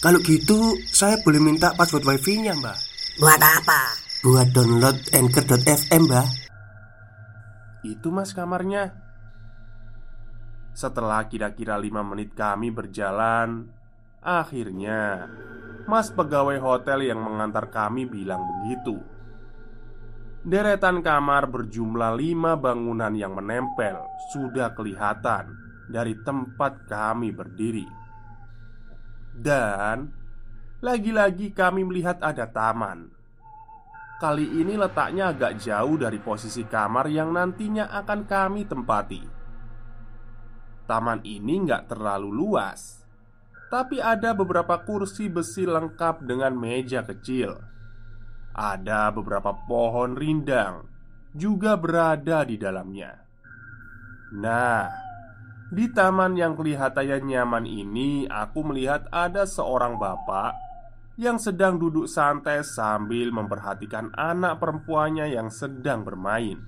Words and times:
Kalau 0.00 0.16
gitu, 0.24 0.80
saya 0.88 1.20
boleh 1.20 1.36
minta 1.36 1.76
password 1.76 2.08
wifi-nya, 2.08 2.56
Mbak. 2.56 2.78
Buat 3.20 3.36
apa? 3.36 3.80
Buat 4.24 4.48
download 4.56 4.96
Anchor.fm, 5.12 6.08
Mbak. 6.08 6.28
Itu 7.84 8.08
mas 8.08 8.32
kamarnya. 8.32 8.96
Setelah 10.72 11.28
kira-kira 11.28 11.76
lima 11.76 12.00
menit 12.00 12.32
kami 12.32 12.72
berjalan, 12.72 13.68
akhirnya 14.24 15.28
mas 15.84 16.08
pegawai 16.08 16.56
hotel 16.56 17.04
yang 17.04 17.20
mengantar 17.20 17.68
kami 17.68 18.08
bilang 18.08 18.40
begitu. 18.40 18.96
Deretan 20.40 21.04
kamar 21.04 21.52
berjumlah 21.52 22.16
lima 22.16 22.56
bangunan 22.56 23.12
yang 23.12 23.36
menempel 23.36 24.00
sudah 24.32 24.72
kelihatan 24.72 25.52
dari 25.92 26.16
tempat 26.24 26.88
kami 26.88 27.36
berdiri. 27.36 27.99
Dan 29.34 30.10
lagi-lagi 30.80 31.52
kami 31.52 31.84
melihat 31.84 32.18
ada 32.24 32.48
taman. 32.48 33.12
Kali 34.20 34.44
ini 34.44 34.76
letaknya 34.76 35.32
agak 35.32 35.56
jauh 35.60 35.96
dari 35.96 36.20
posisi 36.20 36.60
kamar 36.68 37.08
yang 37.08 37.32
nantinya 37.32 37.88
akan 37.88 38.20
kami 38.28 38.68
tempati. 38.68 39.22
Taman 40.84 41.24
ini 41.24 41.64
nggak 41.64 41.88
terlalu 41.88 42.28
luas, 42.28 43.00
tapi 43.72 43.96
ada 43.96 44.36
beberapa 44.36 44.76
kursi 44.82 45.32
besi 45.32 45.64
lengkap 45.64 46.26
dengan 46.26 46.52
meja 46.52 47.00
kecil. 47.00 47.56
Ada 48.52 49.08
beberapa 49.14 49.56
pohon 49.64 50.18
rindang 50.18 50.84
juga 51.32 51.78
berada 51.78 52.42
di 52.42 52.58
dalamnya. 52.58 53.14
Nah, 54.34 55.09
di 55.70 55.86
taman 55.94 56.34
yang 56.34 56.58
kelihatannya 56.58 57.22
nyaman 57.22 57.62
ini, 57.62 58.26
aku 58.26 58.66
melihat 58.66 59.06
ada 59.14 59.46
seorang 59.46 60.02
bapak 60.02 60.58
yang 61.14 61.38
sedang 61.38 61.78
duduk 61.78 62.10
santai 62.10 62.66
sambil 62.66 63.30
memperhatikan 63.30 64.10
anak 64.18 64.58
perempuannya 64.58 65.30
yang 65.30 65.46
sedang 65.46 66.02
bermain. 66.02 66.58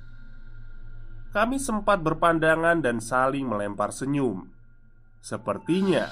Kami 1.34 1.58
sempat 1.58 1.98
berpandangan 1.98 2.78
dan 2.78 3.02
saling 3.02 3.42
melempar 3.42 3.90
senyum. 3.90 4.46
Sepertinya 5.18 6.06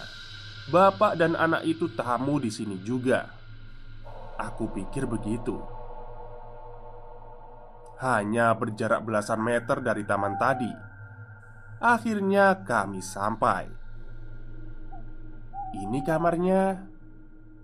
bapak 0.74 1.14
dan 1.14 1.38
anak 1.38 1.62
itu 1.62 1.94
tamu 1.94 2.42
di 2.42 2.50
sini 2.50 2.80
juga. 2.82 3.28
Aku 4.34 4.66
pikir 4.72 5.06
begitu. 5.06 5.62
Hanya 8.02 8.50
berjarak 8.56 9.04
belasan 9.04 9.44
meter 9.44 9.78
dari 9.78 10.02
taman 10.08 10.40
tadi. 10.40 10.89
Akhirnya 11.80 12.60
kami 12.60 13.00
sampai. 13.00 13.64
Ini 15.80 16.04
kamarnya, 16.04 16.84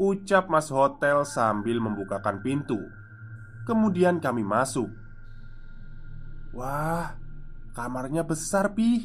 Ucap 0.00 0.48
mas 0.48 0.72
hotel 0.72 1.28
sambil 1.28 1.84
membukakan 1.84 2.40
pintu. 2.40 2.80
Kemudian 3.68 4.16
kami 4.16 4.40
masuk. 4.40 4.88
Wah, 6.56 7.12
kamarnya 7.76 8.24
besar, 8.24 8.72
Pi 8.72 9.04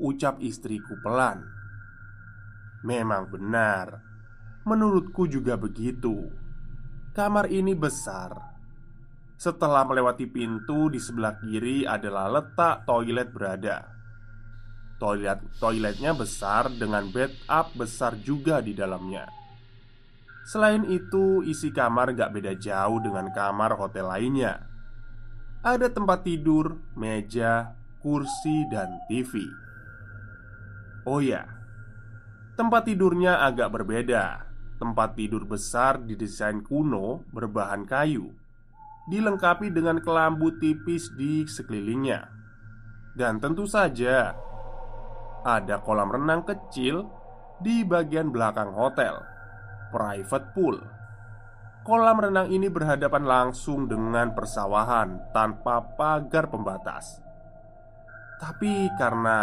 Ucap 0.00 0.40
istriku 0.40 0.96
pelan. 1.04 1.44
Memang 2.80 3.28
benar. 3.28 4.00
Menurutku 4.64 5.28
juga 5.28 5.60
begitu. 5.60 6.32
Kamar 7.12 7.52
ini 7.52 7.76
besar. 7.76 8.56
Setelah 9.36 9.84
melewati 9.84 10.24
pintu 10.32 10.88
di 10.88 10.96
sebelah 10.96 11.36
kiri 11.36 11.84
adalah 11.84 12.32
letak 12.32 12.88
toilet 12.88 13.28
berada 13.28 13.93
Toilet 15.04 15.60
toiletnya 15.60 16.16
besar 16.16 16.72
dengan 16.72 17.04
bed 17.12 17.28
up 17.44 17.76
besar 17.76 18.16
juga 18.24 18.64
di 18.64 18.72
dalamnya. 18.72 19.28
Selain 20.48 20.80
itu, 20.88 21.44
isi 21.44 21.68
kamar 21.76 22.16
gak 22.16 22.32
beda 22.32 22.56
jauh 22.56 23.04
dengan 23.04 23.28
kamar 23.28 23.76
hotel 23.76 24.08
lainnya. 24.08 24.64
Ada 25.60 25.92
tempat 25.92 26.24
tidur, 26.24 26.80
meja, 26.96 27.76
kursi, 28.00 28.64
dan 28.72 28.96
TV. 29.04 29.44
Oh 31.04 31.20
ya, 31.20 31.52
tempat 32.56 32.88
tidurnya 32.88 33.44
agak 33.44 33.76
berbeda. 33.76 34.48
Tempat 34.80 35.20
tidur 35.20 35.44
besar 35.44 36.00
didesain 36.00 36.64
kuno 36.64 37.28
berbahan 37.28 37.84
kayu, 37.84 38.32
dilengkapi 39.12 39.68
dengan 39.68 40.00
kelambu 40.00 40.48
tipis 40.56 41.12
di 41.12 41.44
sekelilingnya, 41.44 42.24
dan 43.12 43.36
tentu 43.36 43.68
saja 43.68 44.32
ada 45.44 45.84
kolam 45.84 46.08
renang 46.08 46.42
kecil 46.48 47.04
di 47.60 47.84
bagian 47.84 48.32
belakang 48.32 48.72
hotel 48.72 49.20
private 49.94 50.46
pool. 50.50 50.76
Kolam 51.84 52.16
renang 52.16 52.48
ini 52.48 52.66
berhadapan 52.72 53.28
langsung 53.28 53.86
dengan 53.86 54.32
persawahan 54.32 55.30
tanpa 55.36 55.84
pagar 55.94 56.48
pembatas. 56.48 57.20
Tapi 58.40 58.88
karena 58.96 59.38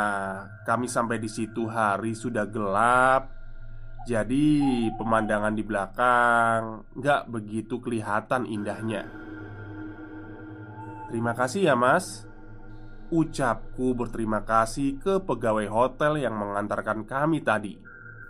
kami 0.66 0.90
sampai 0.90 1.22
di 1.22 1.30
situ 1.30 1.70
hari 1.70 2.18
sudah 2.18 2.50
gelap, 2.50 3.30
jadi 4.10 4.90
pemandangan 4.98 5.54
di 5.54 5.64
belakang 5.64 6.62
nggak 6.98 7.30
begitu 7.30 7.78
kelihatan 7.78 8.50
indahnya. 8.50 9.06
Terima 11.14 11.38
kasih 11.38 11.72
ya 11.72 11.76
mas 11.78 12.26
Ucapku 13.12 13.92
berterima 13.92 14.48
kasih 14.48 14.96
ke 14.96 15.20
pegawai 15.20 15.68
hotel 15.68 16.24
yang 16.24 16.40
mengantarkan 16.40 17.04
kami 17.04 17.44
tadi 17.44 17.76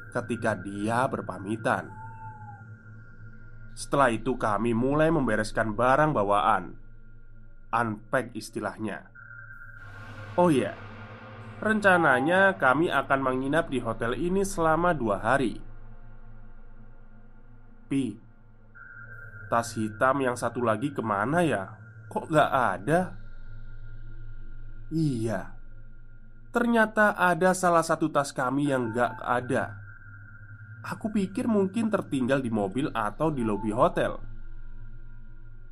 Ketika 0.09 0.57
dia 0.57 1.05
berpamitan 1.05 2.01
setelah 3.71 4.11
itu 4.11 4.35
kami 4.35 4.75
mulai 4.75 5.07
membereskan 5.07 5.71
barang 5.71 6.11
bawaan 6.11 6.75
Unpack 7.71 8.35
istilahnya 8.35 9.07
Oh 10.35 10.51
ya 10.51 10.75
Rencananya 11.63 12.59
kami 12.59 12.91
akan 12.91 13.19
menginap 13.21 13.71
di 13.71 13.79
hotel 13.79 14.17
ini 14.17 14.43
selama 14.43 14.91
dua 14.91 15.23
hari 15.23 15.61
Pi 17.87 18.31
Tas 19.51 19.75
hitam 19.75 20.23
yang 20.23 20.39
satu 20.39 20.63
lagi 20.63 20.95
ke 20.95 21.03
mana 21.03 21.43
ya? 21.43 21.75
Kok 22.07 22.31
gak 22.31 22.51
ada? 22.55 23.20
Iya 24.91 25.55
Ternyata 26.51 27.15
ada 27.15 27.55
salah 27.55 27.81
satu 27.81 28.11
tas 28.11 28.35
kami 28.35 28.69
yang 28.69 28.91
gak 28.91 29.23
ada 29.23 29.81
Aku 30.81 31.13
pikir 31.13 31.45
mungkin 31.45 31.93
tertinggal 31.93 32.41
di 32.41 32.49
mobil 32.49 32.89
atau 32.89 33.29
di 33.29 33.45
lobi 33.45 33.69
hotel. 33.69 34.17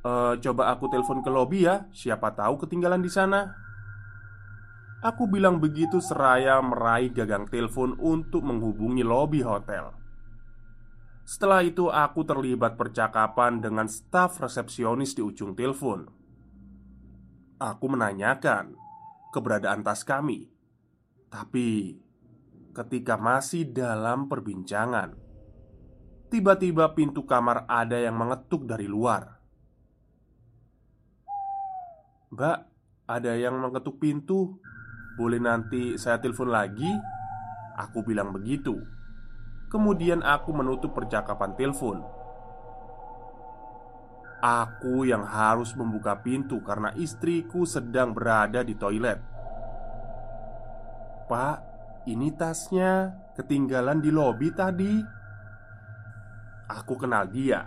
E, 0.06 0.38
coba 0.38 0.70
aku 0.70 0.86
telepon 0.86 1.18
ke 1.18 1.30
lobi 1.30 1.66
ya, 1.66 1.90
siapa 1.90 2.30
tahu 2.30 2.62
ketinggalan 2.62 3.02
di 3.02 3.10
sana. 3.10 3.50
Aku 5.02 5.26
bilang 5.26 5.58
begitu 5.58 5.98
seraya 5.98 6.62
meraih 6.62 7.10
gagang 7.10 7.50
telepon 7.50 7.98
untuk 7.98 8.46
menghubungi 8.46 9.02
lobi 9.02 9.42
hotel. 9.42 9.90
Setelah 11.26 11.66
itu 11.66 11.90
aku 11.90 12.22
terlibat 12.22 12.78
percakapan 12.78 13.58
dengan 13.58 13.90
staf 13.90 14.38
resepsionis 14.38 15.18
di 15.18 15.22
ujung 15.26 15.58
telepon. 15.58 16.06
Aku 17.58 17.86
menanyakan 17.90 18.78
keberadaan 19.30 19.82
tas 19.86 20.02
kami. 20.02 20.50
Tapi 21.30 21.98
ketika 22.70 23.18
masih 23.18 23.66
dalam 23.70 24.30
perbincangan. 24.30 25.18
Tiba-tiba 26.30 26.94
pintu 26.94 27.26
kamar 27.26 27.66
ada 27.66 27.98
yang 27.98 28.14
mengetuk 28.14 28.62
dari 28.62 28.86
luar. 28.86 29.42
"Mbak, 32.30 32.58
ada 33.10 33.32
yang 33.34 33.58
mengetuk 33.58 33.98
pintu. 33.98 34.62
Boleh 35.18 35.42
nanti 35.42 35.98
saya 35.98 36.22
telepon 36.22 36.54
lagi?" 36.54 36.90
Aku 37.74 38.06
bilang 38.06 38.30
begitu. 38.30 38.78
Kemudian 39.70 40.22
aku 40.22 40.54
menutup 40.54 40.94
percakapan 40.94 41.58
telepon. 41.58 42.19
Aku 44.40 45.04
yang 45.04 45.28
harus 45.28 45.76
membuka 45.76 46.16
pintu 46.16 46.64
karena 46.64 46.96
istriku 46.96 47.68
sedang 47.68 48.16
berada 48.16 48.64
di 48.64 48.72
toilet. 48.72 49.20
"Pak, 51.28 51.56
ini 52.08 52.32
tasnya 52.32 53.12
ketinggalan 53.36 54.00
di 54.00 54.08
lobi 54.08 54.48
tadi 54.50 55.20
Aku 56.70 56.94
kenal 56.94 57.26
dia. 57.26 57.66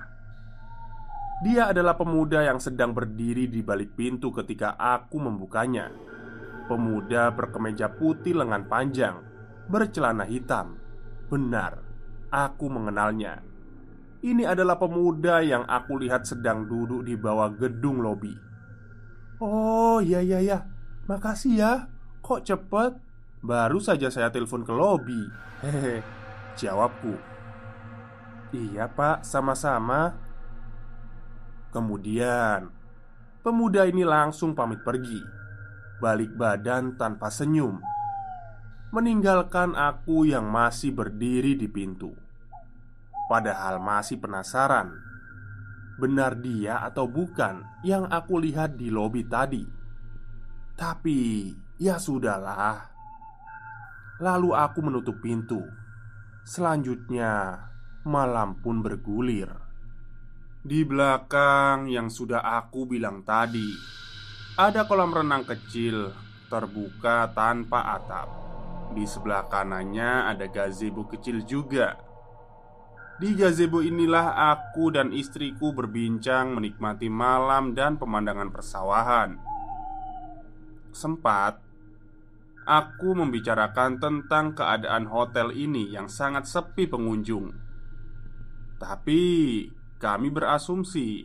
Dia 1.44 1.76
adalah 1.76 2.00
pemuda 2.00 2.40
yang 2.40 2.56
sedang 2.64 2.96
berdiri 2.96 3.52
di 3.52 3.60
balik 3.60 4.00
pintu 4.00 4.32
ketika 4.32 4.80
aku 4.80 5.20
membukanya. 5.20 5.92
Pemuda 6.72 7.28
berkemeja 7.36 7.92
putih 7.92 8.32
lengan 8.32 8.64
panjang, 8.64 9.20
bercelana 9.68 10.24
hitam. 10.24 10.80
Benar, 11.28 11.84
aku 12.32 12.72
mengenalnya. 12.72 13.44
Ini 14.24 14.48
adalah 14.48 14.80
pemuda 14.80 15.44
yang 15.44 15.68
aku 15.68 16.00
lihat 16.00 16.24
sedang 16.24 16.64
duduk 16.64 17.04
di 17.04 17.20
bawah 17.20 17.52
gedung 17.52 18.00
lobi. 18.00 18.32
Oh 19.44 20.00
iya 20.00 20.24
iya 20.24 20.40
ya, 20.40 20.58
makasih 21.12 21.54
ya. 21.60 21.74
Kok 22.24 22.40
cepet? 22.48 22.96
Baru 23.44 23.84
saja 23.84 24.08
saya 24.08 24.32
telepon 24.32 24.64
ke 24.64 24.72
lobi. 24.72 25.28
Hehe, 25.60 26.00
jawabku. 26.56 27.20
Iya 28.56 28.88
pak, 28.88 29.28
sama-sama. 29.28 30.16
Kemudian, 31.76 32.72
pemuda 33.44 33.84
ini 33.84 34.08
langsung 34.08 34.56
pamit 34.56 34.88
pergi, 34.88 35.20
balik 36.00 36.32
badan 36.40 36.96
tanpa 36.96 37.28
senyum, 37.28 37.84
meninggalkan 38.96 39.76
aku 39.76 40.24
yang 40.24 40.48
masih 40.48 40.96
berdiri 40.96 41.60
di 41.60 41.68
pintu. 41.68 42.23
Padahal 43.34 43.82
masih 43.82 44.22
penasaran. 44.22 44.94
Benar 45.98 46.38
dia 46.38 46.86
atau 46.86 47.10
bukan 47.10 47.66
yang 47.82 48.06
aku 48.06 48.38
lihat 48.38 48.78
di 48.78 48.94
lobi 48.94 49.26
tadi? 49.26 49.66
Tapi 50.78 51.50
ya 51.82 51.98
sudahlah. 51.98 52.94
Lalu 54.22 54.54
aku 54.54 54.86
menutup 54.86 55.18
pintu. 55.18 55.66
Selanjutnya 56.46 57.58
malam 58.06 58.62
pun 58.62 58.86
bergulir. 58.86 59.50
Di 60.62 60.86
belakang 60.86 61.90
yang 61.90 62.14
sudah 62.14 62.40
aku 62.40 62.86
bilang 62.86 63.26
tadi 63.26 63.68
Ada 64.62 64.86
kolam 64.86 65.10
renang 65.10 65.42
kecil 65.42 66.14
terbuka 66.54 67.34
tanpa 67.34 67.98
atap. 67.98 68.30
Di 68.94 69.10
sebelah 69.10 69.50
kanannya 69.50 70.30
ada 70.30 70.46
gazebo 70.46 71.10
kecil 71.10 71.42
juga 71.42 72.13
di 73.22 73.38
gazebo 73.38 73.86
inilah 73.86 74.54
aku 74.54 74.90
dan 74.90 75.14
istriku 75.14 75.70
berbincang 75.70 76.58
menikmati 76.58 77.08
malam 77.14 77.78
dan 77.78 78.02
pemandangan 78.02 78.50
persawahan. 78.50 79.38
Sempat 80.90 81.62
aku 82.66 83.10
membicarakan 83.14 84.02
tentang 84.02 84.58
keadaan 84.58 85.06
hotel 85.08 85.54
ini 85.54 85.94
yang 85.94 86.10
sangat 86.10 86.50
sepi 86.50 86.90
pengunjung. 86.90 87.54
Tapi 88.82 89.22
kami 90.02 90.28
berasumsi 90.34 91.24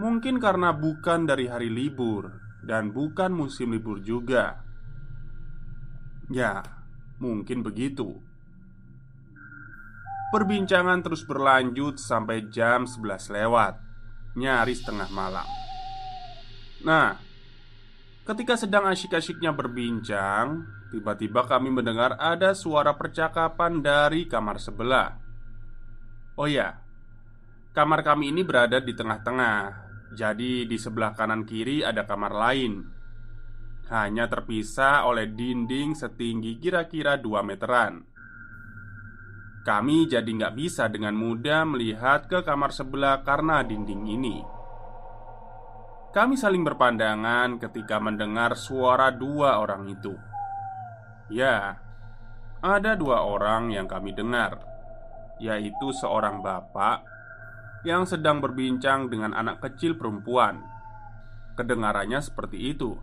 mungkin 0.00 0.40
karena 0.40 0.72
bukan 0.72 1.28
dari 1.28 1.46
hari 1.46 1.68
libur 1.68 2.32
dan 2.64 2.90
bukan 2.90 3.30
musim 3.30 3.76
libur 3.76 4.00
juga. 4.00 4.62
Ya, 6.32 6.64
mungkin 7.20 7.60
begitu. 7.60 8.31
Perbincangan 10.32 11.04
terus 11.04 11.28
berlanjut 11.28 12.00
sampai 12.00 12.48
jam 12.48 12.88
11 12.88 13.36
lewat 13.36 13.76
Nyaris 14.32 14.80
tengah 14.80 15.12
malam. 15.12 15.44
Nah 16.88 17.20
Ketika 18.24 18.56
sedang 18.56 18.88
asyik-asyiknya 18.88 19.52
berbincang 19.52 20.64
Tiba-tiba 20.88 21.44
kami 21.44 21.68
mendengar 21.68 22.16
ada 22.16 22.56
suara 22.56 22.96
percakapan 22.96 23.84
dari 23.84 24.24
kamar 24.24 24.56
sebelah. 24.56 25.20
Oh 26.40 26.48
ya 26.48 26.80
Kamar 27.76 28.00
kami 28.00 28.32
ini 28.32 28.40
berada 28.40 28.80
di 28.80 28.96
tengah-tengah 28.96 29.56
Jadi 30.16 30.64
di 30.64 30.76
sebelah 30.80 31.12
kanan 31.12 31.44
kiri 31.44 31.84
ada 31.84 32.08
kamar 32.08 32.32
lain. 32.32 32.88
Hanya 33.92 34.32
terpisah 34.32 35.04
oleh 35.04 35.28
dinding 35.28 35.92
setinggi 35.92 36.56
kira-kira 36.56 37.20
2 37.20 37.44
meteran 37.44 38.11
kami 39.62 40.10
jadi 40.10 40.26
nggak 40.26 40.58
bisa 40.58 40.90
dengan 40.90 41.14
mudah 41.14 41.62
melihat 41.62 42.26
ke 42.26 42.42
kamar 42.42 42.74
sebelah 42.74 43.22
karena 43.22 43.62
dinding 43.62 44.10
ini. 44.10 44.42
Kami 46.10 46.34
saling 46.34 46.66
berpandangan 46.66 47.62
ketika 47.62 48.02
mendengar 48.02 48.58
suara 48.58 49.14
dua 49.14 49.62
orang 49.62 49.86
itu. 49.88 50.18
Ya, 51.30 51.78
ada 52.60 52.92
dua 52.98 53.22
orang 53.22 53.70
yang 53.70 53.86
kami 53.86 54.12
dengar, 54.12 54.60
yaitu 55.38 55.94
seorang 55.94 56.42
bapak 56.42 57.06
yang 57.86 58.02
sedang 58.04 58.42
berbincang 58.42 59.08
dengan 59.08 59.30
anak 59.30 59.62
kecil 59.62 59.94
perempuan. 59.94 60.60
Kedengarannya 61.54 62.18
seperti 62.18 62.58
itu. 62.76 62.98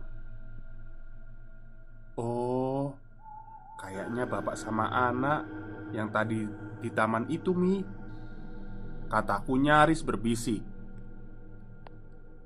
Oh, 2.20 2.94
kayaknya 3.80 4.28
bapak 4.28 4.54
sama 4.54 4.86
anak 4.92 5.48
yang 5.90 6.08
tadi 6.10 6.46
di 6.80 6.90
taman 6.90 7.26
itu, 7.28 7.54
Mi. 7.54 7.82
Kataku 9.10 9.58
nyaris 9.58 10.06
berbisik. 10.06 10.62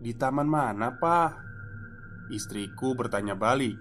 Di 0.01 0.13
taman 0.17 0.49
mana, 0.49 0.97
Pak? 0.97 1.31
Istriku 2.33 2.97
bertanya 2.97 3.37
balik. 3.37 3.77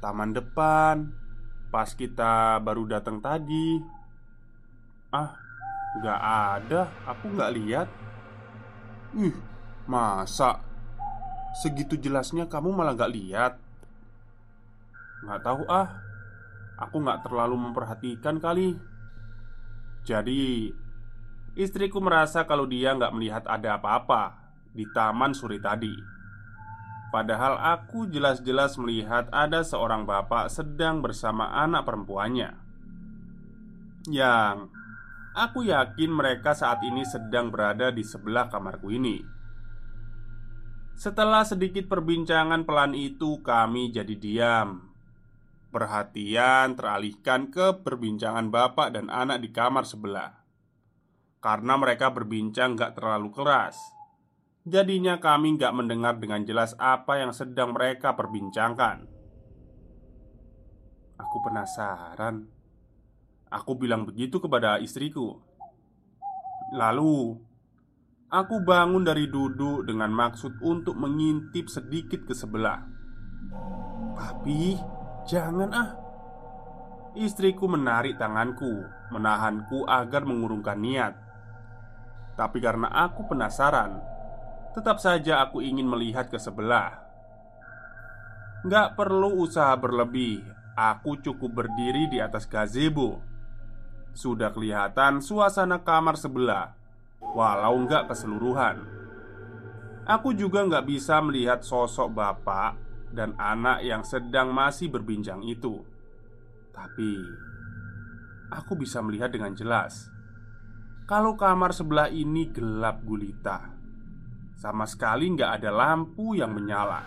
Taman 0.00 0.32
depan. 0.32 1.12
Pas 1.68 1.92
kita 1.92 2.58
baru 2.64 2.88
datang 2.88 3.20
tadi. 3.20 3.78
Ah, 5.12 5.36
nggak 6.00 6.20
ada. 6.24 6.80
Aku 7.06 7.28
nggak 7.36 7.54
lihat. 7.60 7.88
Ih, 9.14 9.36
masa? 9.84 10.64
Segitu 11.60 11.98
jelasnya 12.00 12.48
kamu 12.48 12.72
malah 12.72 12.96
nggak 12.96 13.14
lihat? 13.14 13.52
Nggak 15.20 15.40
tahu 15.44 15.62
ah 15.68 16.09
Aku 16.80 17.00
nggak 17.00 17.28
terlalu 17.28 17.60
memperhatikan 17.60 18.40
kali. 18.40 18.74
Jadi 20.08 20.72
Istriku 21.58 21.98
merasa 21.98 22.46
kalau 22.46 22.62
dia 22.62 22.94
nggak 22.94 23.14
melihat 23.14 23.44
ada 23.50 23.74
apa-apa 23.74 24.38
Di 24.70 24.86
taman 24.94 25.34
suri 25.34 25.58
tadi. 25.58 25.92
Padahal 27.10 27.58
aku 27.58 28.06
jelas-jelas 28.06 28.78
melihat 28.78 29.26
ada 29.34 29.66
seorang 29.66 30.06
bapak 30.06 30.46
sedang 30.46 31.02
bersama 31.02 31.50
anak 31.58 31.82
perempuannya. 31.82 32.54
Yang 34.06 34.70
Aku 35.30 35.62
yakin 35.62 36.10
mereka 36.10 36.58
saat 36.58 36.82
ini 36.82 37.06
sedang 37.06 37.54
berada 37.54 37.94
di 37.94 38.02
sebelah 38.02 38.50
kamarku 38.50 38.90
ini. 38.90 39.22
Setelah 40.98 41.46
sedikit 41.46 41.86
perbincangan 41.86 42.66
pelan 42.66 42.98
itu 42.98 43.38
kami 43.38 43.94
jadi 43.94 44.14
diam 44.18 44.89
Perhatian 45.70 46.74
teralihkan 46.74 47.54
ke 47.54 47.82
perbincangan 47.86 48.50
bapak 48.50 48.94
dan 48.94 49.06
anak 49.06 49.38
di 49.38 49.54
kamar 49.54 49.86
sebelah. 49.86 50.42
Karena 51.38 51.78
mereka 51.78 52.10
berbincang 52.10 52.74
gak 52.74 52.98
terlalu 52.98 53.30
keras 53.32 53.78
Jadinya 54.68 55.16
kami 55.16 55.56
gak 55.56 55.72
mendengar 55.72 56.20
dengan 56.20 56.44
jelas 56.44 56.76
apa 56.76 57.16
yang 57.16 57.32
sedang 57.32 57.72
mereka 57.72 58.12
perbincangkan. 58.12 59.08
Aku 61.16 61.36
penasaran. 61.40 62.44
Aku 63.48 63.72
bilang 63.80 64.04
begitu 64.04 64.36
kepada 64.36 64.76
istriku. 64.76 65.40
Lalu 66.76 67.40
Aku 68.30 68.62
bangun 68.62 69.02
dari 69.02 69.26
duduk 69.26 69.90
dengan 69.90 70.14
maksud 70.14 70.62
untuk 70.62 70.94
mengintip 70.94 71.66
sedikit 71.66 72.22
ke 72.22 72.30
sebelah. 72.30 72.78
Tapi 74.14 74.78
Jangan 75.28 75.70
ah. 75.72 75.90
Istriku 77.18 77.66
menarik 77.66 78.16
tanganku 78.16 78.86
Menahanku 79.10 79.82
agar 79.84 80.22
mengurungkan 80.22 80.78
niat. 80.78 81.14
Tapi 82.38 82.58
karena 82.62 82.86
aku 82.88 83.26
penasaran 83.26 83.98
Tetap 84.70 85.02
saja 85.02 85.42
aku 85.42 85.58
ingin 85.58 85.90
melihat 85.90 86.30
ke 86.30 86.38
sebelah. 86.38 87.02
Gak 88.62 88.94
perlu 88.94 89.42
usaha 89.42 89.74
berlebih 89.74 90.46
Aku 90.78 91.18
cukup 91.18 91.64
berdiri 91.64 92.06
di 92.06 92.22
atas 92.22 92.46
gazebo. 92.46 93.20
Sudah 94.14 94.54
kelihatan 94.54 95.18
suasana 95.20 95.82
kamar 95.82 96.14
sebelah 96.14 96.80
Walau 97.20 97.76
nggak 97.86 98.10
keseluruhan. 98.10 98.82
Aku 100.08 100.34
juga 100.34 100.66
nggak 100.66 100.88
bisa 100.88 101.20
melihat 101.22 101.62
sosok 101.62 102.10
bapak 102.10 102.89
dan 103.10 103.34
anak 103.36 103.82
yang 103.82 104.02
sedang 104.06 104.54
masih 104.54 104.90
berbincang 104.90 105.42
itu. 105.42 105.82
Tapi 106.70 107.12
aku 108.50 108.72
bisa 108.78 109.02
melihat 109.02 109.30
dengan 109.30 109.54
jelas 109.54 110.10
kalau 111.06 111.34
kamar 111.34 111.74
sebelah 111.74 112.08
ini 112.10 112.50
gelap 112.50 113.02
gulita. 113.02 113.74
Sama 114.54 114.84
sekali 114.84 115.30
nggak 115.32 115.62
ada 115.62 115.70
lampu 115.72 116.38
yang 116.38 116.52
menyala. 116.54 117.02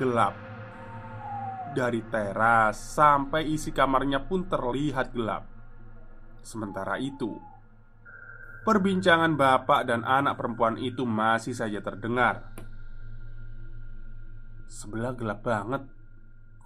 Gelap 0.00 0.34
dari 1.74 2.02
teras 2.06 2.78
sampai 2.78 3.50
isi 3.50 3.74
kamarnya 3.74 4.22
pun 4.22 4.46
terlihat 4.46 5.10
gelap. 5.10 5.44
Sementara 6.44 6.98
itu, 7.02 7.34
Perbincangan 8.64 9.36
bapak 9.36 9.84
dan 9.84 10.08
anak 10.08 10.40
perempuan 10.40 10.80
itu 10.80 11.04
masih 11.04 11.52
saja 11.52 11.84
terdengar. 11.84 12.53
Sebelah 14.74 15.14
gelap 15.14 15.46
banget. 15.46 15.86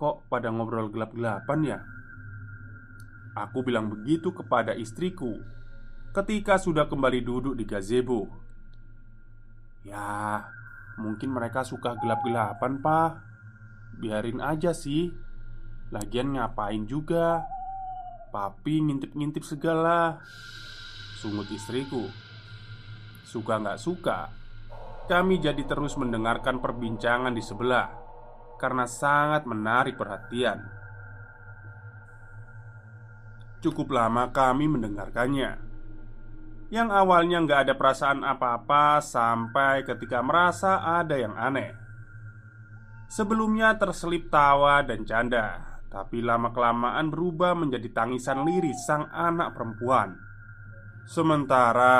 Kok 0.01 0.33
pada 0.33 0.49
ngobrol 0.49 0.89
gelap-gelapan 0.89 1.61
ya? 1.61 1.79
Aku 3.37 3.61
bilang 3.61 3.93
begitu 3.93 4.33
kepada 4.33 4.73
istriku 4.73 5.37
ketika 6.17 6.57
sudah 6.57 6.89
kembali 6.89 7.21
duduk 7.21 7.53
di 7.53 7.69
gazebo. 7.69 8.33
Ya, 9.85 10.41
mungkin 10.97 11.37
mereka 11.37 11.69
suka 11.69 12.01
gelap-gelapan, 12.01 12.81
Pak. 12.81 13.13
Biarin 14.01 14.41
aja 14.41 14.73
sih. 14.73 15.13
Lagian 15.93 16.33
ngapain 16.33 16.89
juga? 16.89 17.45
Papi 18.33 18.89
ngintip-ngintip 18.89 19.45
segala. 19.45 20.21
Sungut 21.19 21.51
istriku 21.51 22.07
Suka 23.27 23.59
nggak 23.59 23.81
suka 23.83 24.31
Kami 25.09 25.41
jadi 25.41 25.65
terus 25.65 25.97
mendengarkan 25.97 26.61
perbincangan 26.61 27.33
di 27.33 27.41
sebelah 27.41 27.89
Karena 28.61 28.85
sangat 28.85 29.49
menarik 29.49 29.97
perhatian. 29.97 30.61
Cukup 33.65 33.89
lama 33.89 34.29
kami 34.29 34.69
mendengarkannya. 34.69 35.65
Yang 36.69 36.89
awalnya 36.93 37.41
nggak 37.41 37.61
ada 37.65 37.75
perasaan 37.81 38.21
apa-apa 38.21 39.01
Sampai 39.01 39.89
ketika 39.89 40.21
merasa 40.21 40.85
ada 40.85 41.17
yang 41.17 41.33
aneh. 41.41 41.73
Sebelumnya 43.09 43.81
terselip 43.81 44.29
tawa 44.29 44.85
dan 44.85 45.09
canda 45.09 45.81
Tapi 45.89 46.21
lama-kelamaan 46.21 47.09
berubah 47.09 47.57
menjadi 47.57 47.89
tangisan 47.97 48.45
liris 48.45 48.85
sang 48.85 49.09
anak 49.09 49.57
perempuan 49.57 50.28
Sementara 51.09 51.97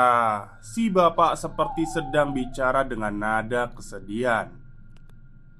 si 0.61 0.85
bapak 0.93 1.33
seperti 1.33 1.81
sedang 1.89 2.29
bicara 2.29 2.85
dengan 2.85 3.09
nada 3.09 3.65
kesedihan. 3.73 4.53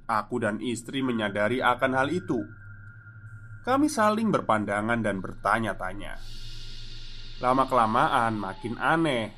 Aku 0.06 0.38
dan 0.38 0.62
istri 0.62 1.02
menyadari 1.02 1.58
akan 1.58 1.98
hal 1.98 2.14
itu. 2.14 2.46
Kami 3.66 3.90
saling 3.90 4.30
berpandangan 4.30 5.02
dan 5.02 5.18
bertanya-tanya. 5.18 6.22
Lama-kelamaan 7.42 8.38
makin 8.38 8.78
aneh. 8.78 9.34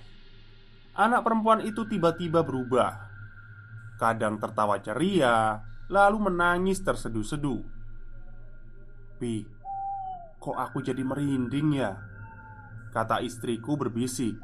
Anak 0.92 1.24
perempuan 1.24 1.64
itu 1.64 1.88
tiba-tiba 1.88 2.44
berubah. 2.44 3.08
Kadang 3.96 4.44
tertawa 4.44 4.76
ceria, 4.84 5.64
lalu 5.88 6.28
menangis 6.28 6.84
terseduh-seduh. 6.84 7.64
Pi, 9.24 9.48
kok 10.36 10.58
aku 10.60 10.84
jadi 10.84 11.00
merinding 11.00 11.80
ya? 11.80 12.11
Kata 12.92 13.24
istriku 13.24 13.80
berbisik. 13.80 14.36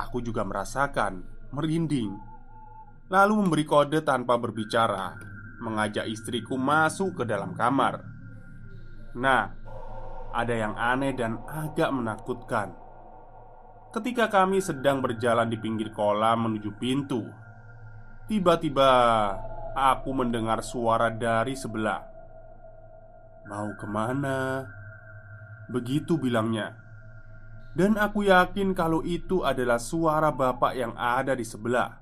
Aku 0.00 0.24
juga 0.24 0.42
merasakan 0.42 1.22
Merinding 1.52 2.16
Lalu 3.12 3.34
memberi 3.44 3.62
kode 3.68 4.00
tanpa 4.02 4.40
berbicara 4.40 5.14
Mengajak 5.62 6.08
istriku 6.10 6.56
masuk 6.58 7.22
ke 7.22 7.24
dalam 7.28 7.52
kamar. 7.54 8.02
Nah 9.14 9.52
Ada 10.34 10.54
yang 10.56 10.74
aneh 10.74 11.14
dan 11.14 11.38
agak 11.46 11.94
menakutkan. 11.94 12.74
Ketika 13.94 14.26
kami 14.26 14.58
sedang 14.58 14.98
berjalan 14.98 15.46
di 15.46 15.60
pinggir 15.60 15.94
kolam 15.94 16.50
menuju 16.50 16.74
pintu 16.80 17.22
Tiba-tiba 18.26 18.90
Aku 19.76 20.14
mendengar 20.14 20.62
suara 20.62 21.10
dari 21.12 21.52
sebelah. 21.58 22.02
Mau 23.44 23.74
ke 23.76 23.86
mana? 23.90 24.62
Begitu 25.66 26.14
bilangnya 26.14 26.83
dan 27.74 27.98
aku 27.98 28.22
yakin 28.30 28.70
kalau 28.70 29.02
itu 29.02 29.42
adalah 29.42 29.82
suara 29.82 30.30
bapak 30.30 30.72
yang 30.78 30.94
ada 30.94 31.34
di 31.34 31.42
sebelah. 31.42 31.98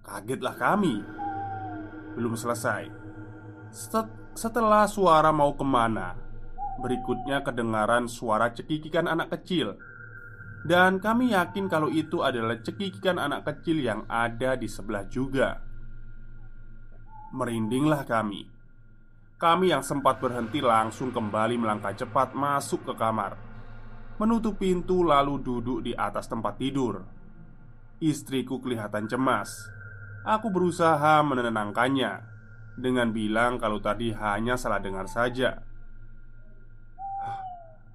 Kagetlah 0.00 0.56
kami. 0.56 1.04
Belum 2.16 2.32
selesai. 2.32 2.88
Setelah 4.32 4.88
suara 4.88 5.28
mau 5.28 5.52
ke 5.52 5.60
mana 5.60 6.16
Berikutnya 6.78 7.42
kedengaran 7.44 8.06
suara 8.08 8.54
cekikikan 8.54 9.10
anak 9.10 9.34
kecil. 9.34 9.76
Dan 10.62 11.02
kami 11.02 11.36
yakin 11.36 11.66
kalau 11.66 11.90
itu 11.90 12.22
adalah 12.22 12.62
cekikikan 12.62 13.18
anak 13.18 13.44
kecil 13.44 13.82
yang 13.82 14.06
ada 14.06 14.54
di 14.54 14.70
sebelah 14.70 15.04
juga. 15.10 15.58
Merindinglah 17.34 18.06
kami. 18.06 18.46
Kami 19.38 19.70
yang 19.74 19.84
sempat 19.84 20.22
berhenti 20.22 20.62
langsung 20.62 21.10
kembali 21.10 21.60
melangkah 21.60 21.94
cepat 21.94 22.34
masuk 22.34 22.88
ke 22.88 22.94
kamar 22.94 23.47
menutup 24.18 24.58
pintu 24.58 25.06
lalu 25.06 25.38
duduk 25.38 25.86
di 25.86 25.94
atas 25.94 26.26
tempat 26.26 26.58
tidur. 26.58 27.06
Istriku 28.02 28.58
kelihatan 28.58 29.06
cemas. 29.06 29.70
Aku 30.26 30.50
berusaha 30.50 31.22
menenangkannya 31.22 32.22
dengan 32.78 33.10
bilang 33.10 33.58
kalau 33.58 33.78
tadi 33.82 34.14
hanya 34.14 34.58
salah 34.58 34.82
dengar 34.82 35.06
saja. 35.06 35.62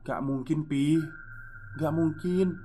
Gak 0.03 0.19
mungkin, 0.19 0.67
Pi. 0.67 0.99
Gak 1.79 1.93
mungkin. 1.95 2.59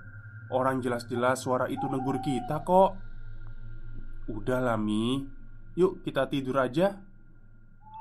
Orang 0.51 0.83
jelas-jelas 0.83 1.43
suara 1.45 1.71
itu 1.71 1.87
negur 1.87 2.19
kita 2.19 2.67
kok. 2.67 2.99
Udah 4.27 4.59
lah, 4.59 4.79
Mi. 4.79 5.23
Yuk 5.79 6.03
kita 6.03 6.27
tidur 6.27 6.59
aja. 6.59 6.99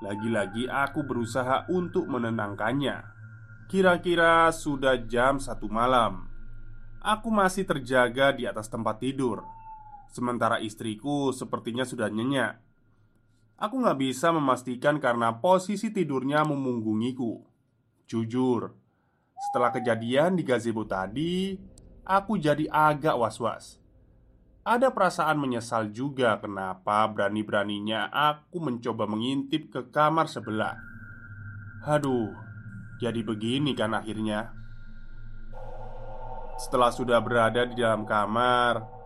Lagi-lagi 0.01 0.65
aku 0.69 1.05
berusaha 1.05 1.69
untuk 1.69 2.09
menenangkannya. 2.09 3.16
Kira-kira 3.67 4.47
sudah 4.55 4.95
jam 4.95 5.43
satu 5.43 5.67
malam. 5.67 6.31
Aku 7.03 7.27
masih 7.27 7.67
terjaga 7.67 8.31
di 8.31 8.47
atas 8.47 8.71
tempat 8.71 9.03
tidur. 9.03 9.43
Sementara 10.07 10.63
istriku 10.63 11.35
sepertinya 11.35 11.83
sudah 11.83 12.07
nyenyak. 12.07 12.63
Aku 13.59 13.83
nggak 13.83 13.99
bisa 13.99 14.31
memastikan 14.31 15.03
karena 15.03 15.35
posisi 15.43 15.91
tidurnya 15.91 16.47
memunggungiku. 16.47 17.43
Jujur 18.07 18.71
Setelah 19.35 19.75
kejadian 19.75 20.39
di 20.39 20.47
gazebo 20.47 20.87
tadi 20.87 21.59
Aku 22.07 22.39
jadi 22.39 22.71
agak 22.71 23.19
was-was. 23.19 23.83
Ada 24.63 24.95
perasaan 24.95 25.35
menyesal 25.43 25.91
juga 25.91 26.39
kenapa 26.39 27.03
berani-beraninya 27.11 28.07
aku 28.07 28.63
mencoba 28.63 29.03
mengintip 29.03 29.67
ke 29.67 29.91
kamar 29.91 30.31
sebelah. 30.31 30.79
Aduh, 31.83 32.46
jadi 32.97 33.21
begini 33.21 33.77
kan 33.77 33.93
akhirnya. 33.97 34.53
Setelah 36.57 36.89
sudah 36.89 37.21
berada 37.21 37.69
di 37.69 37.77
dalam 37.77 38.01
kamar 38.03 38.97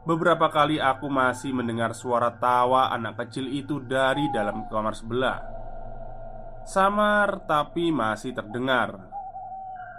Beberapa 0.00 0.48
kali 0.48 0.80
aku 0.80 1.12
masih 1.12 1.52
mendengar 1.52 1.92
suara 1.92 2.32
tawa 2.32 2.88
anak 2.88 3.20
kecil 3.20 3.52
itu 3.52 3.84
dari 3.84 4.32
dalam 4.32 4.64
kamar 4.72 4.96
sebelah. 4.96 5.44
Samar 6.64 7.44
tapi 7.44 7.92
masih 7.92 8.32
terdengar. 8.32 8.96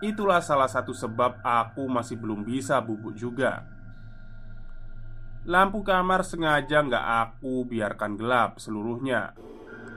Itulah 0.01 0.41
salah 0.41 0.65
satu 0.65 0.89
sebab 0.89 1.45
aku 1.45 1.85
masih 1.85 2.17
belum 2.17 2.41
bisa 2.41 2.81
bubuk 2.81 3.13
juga. 3.13 3.61
Lampu 5.45 5.85
kamar 5.85 6.25
sengaja 6.25 6.81
nggak 6.81 7.05
aku 7.21 7.69
biarkan 7.69 8.17
gelap 8.17 8.57
seluruhnya 8.57 9.37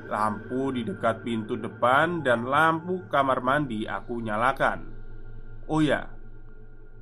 Lampu 0.05 0.71
di 0.77 0.85
dekat 0.85 1.25
pintu 1.25 1.57
depan 1.57 2.21
dan 2.21 2.45
lampu 2.45 3.09
kamar 3.09 3.41
mandi 3.41 3.89
aku 3.89 4.21
nyalakan. 4.21 4.85
Oh 5.65 5.81
ya, 5.81 6.13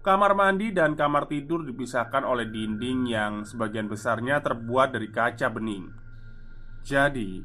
kamar 0.07 0.39
mandi 0.39 0.71
dan 0.71 0.95
kamar 0.95 1.27
tidur 1.27 1.67
dipisahkan 1.67 2.23
oleh 2.23 2.47
dinding 2.47 3.11
yang 3.11 3.43
sebagian 3.43 3.91
besarnya 3.91 4.39
terbuat 4.39 4.95
dari 4.95 5.11
kaca 5.11 5.51
bening. 5.51 5.91
Jadi, 6.83 7.43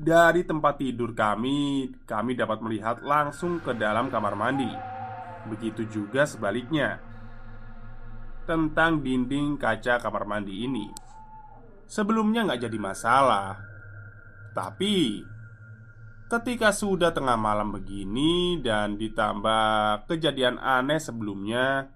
dari 0.00 0.40
tempat 0.48 0.80
tidur 0.80 1.12
kami, 1.12 1.92
kami 2.08 2.32
dapat 2.32 2.64
melihat 2.64 3.04
langsung 3.04 3.60
ke 3.60 3.76
dalam 3.76 4.08
kamar 4.08 4.32
mandi. 4.32 4.72
Begitu 5.52 5.84
juga 5.88 6.24
sebaliknya. 6.24 7.00
Tentang 8.48 9.04
dinding 9.04 9.60
kaca 9.60 10.00
kamar 10.00 10.24
mandi 10.24 10.64
ini, 10.64 10.88
sebelumnya 11.84 12.48
nggak 12.48 12.64
jadi 12.64 12.78
masalah 12.80 13.69
tapi 14.50 15.22
ketika 16.30 16.70
sudah 16.70 17.10
tengah 17.10 17.38
malam 17.38 17.74
begini 17.74 18.58
dan 18.62 18.94
ditambah 18.94 20.06
kejadian 20.06 20.58
aneh 20.58 20.98
sebelumnya, 20.98 21.90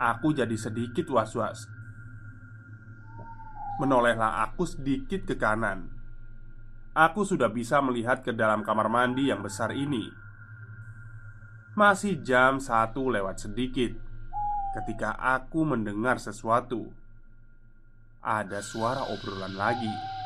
aku 0.00 0.32
jadi 0.32 0.56
sedikit 0.56 1.08
was-was. 1.12 1.68
Menolehlah 3.80 4.44
aku 4.44 4.68
sedikit 4.68 5.24
ke 5.24 5.40
kanan. 5.40 5.88
Aku 6.92 7.24
sudah 7.24 7.48
bisa 7.48 7.80
melihat 7.80 8.20
ke 8.20 8.36
dalam 8.36 8.60
kamar 8.60 8.92
mandi 8.92 9.32
yang 9.32 9.40
besar 9.40 9.72
ini. 9.72 10.04
Masih 11.72 12.20
jam 12.20 12.60
satu 12.60 13.08
lewat 13.08 13.40
sedikit 13.40 13.94
ketika 14.76 15.16
aku 15.16 15.64
mendengar 15.64 16.20
sesuatu. 16.20 16.92
Ada 18.20 18.60
suara 18.60 19.08
obrolan 19.08 19.56
lagi. 19.56 20.19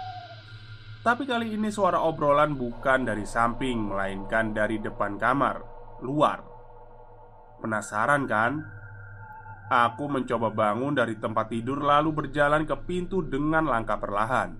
Tapi 1.04 1.28
kali 1.28 1.52
ini 1.52 1.68
suara 1.68 2.00
obrolan 2.00 2.56
bukan 2.56 3.04
dari 3.04 3.28
samping 3.28 3.92
Melainkan 3.92 4.56
dari 4.56 4.80
depan 4.80 5.20
kamar 5.20 5.60
Luar 6.00 6.40
Penasaran 7.60 8.24
kan? 8.24 8.64
Aku 9.68 10.08
mencoba 10.08 10.52
bangun 10.52 10.92
dari 10.92 11.16
tempat 11.16 11.48
tidur, 11.48 11.80
lalu 11.80 12.12
berjalan 12.12 12.68
ke 12.68 12.76
pintu 12.84 13.24
dengan 13.24 13.64
langkah 13.64 13.96
perlahan. 13.96 14.52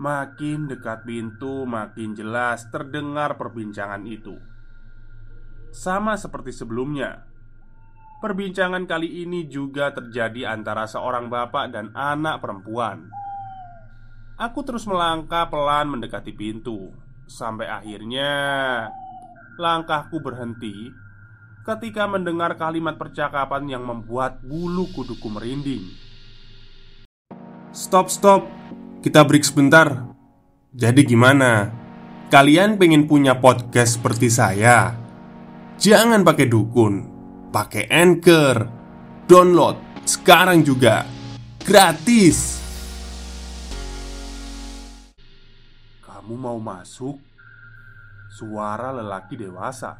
Makin 0.00 0.72
dekat 0.72 1.04
pintu, 1.04 1.68
makin 1.68 2.16
jelas 2.16 2.64
terdengar 2.72 3.36
perbincangan 3.36 4.08
itu. 4.08 4.32
Sama 5.68 6.16
seperti 6.16 6.56
sebelumnya, 6.56 7.28
perbincangan 8.24 8.88
kali 8.88 9.28
ini 9.28 9.44
juga 9.44 9.92
terjadi 9.92 10.48
antara 10.56 10.88
seorang 10.88 11.28
bapak 11.28 11.76
dan 11.76 11.92
anak 11.92 12.40
perempuan. 12.40 13.12
Aku 14.40 14.64
terus 14.64 14.88
melangkah 14.88 15.52
pelan 15.52 15.92
mendekati 15.92 16.32
pintu, 16.32 16.96
sampai 17.28 17.68
akhirnya 17.68 18.32
langkahku 19.60 20.16
berhenti 20.16 20.72
ketika 21.68 22.08
mendengar 22.08 22.56
kalimat 22.56 22.96
percakapan 22.96 23.68
yang 23.68 23.84
membuat 23.84 24.40
bulu 24.40 24.88
kuduku 24.96 25.28
merinding. 25.28 25.84
Stop, 27.76 28.08
stop, 28.08 28.48
kita 29.04 29.28
break 29.28 29.44
sebentar. 29.44 30.08
Jadi, 30.72 31.04
gimana? 31.04 31.68
Kalian 32.32 32.80
pengen 32.80 33.04
punya 33.04 33.36
podcast 33.36 34.00
seperti 34.00 34.32
saya? 34.32 34.96
Jangan 35.76 36.24
pakai 36.24 36.48
dukun, 36.48 36.94
pakai 37.52 37.92
anchor, 37.92 38.64
download 39.28 39.76
sekarang 40.08 40.64
juga 40.64 41.04
gratis. 41.60 42.59
Kamu 46.30 46.46
mau 46.46 46.62
masuk? 46.62 47.18
Suara 48.30 48.94
lelaki 48.94 49.34
dewasa. 49.34 49.98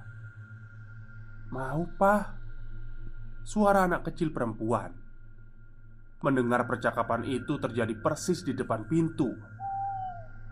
Mau, 1.50 1.90
Pak? 1.98 2.24
Suara 3.42 3.82
anak 3.82 4.06
kecil 4.06 4.30
perempuan. 4.30 4.94
Mendengar 6.22 6.70
percakapan 6.70 7.26
itu 7.26 7.58
terjadi 7.58 7.90
persis 7.98 8.46
di 8.46 8.54
depan 8.54 8.86
pintu. 8.86 9.26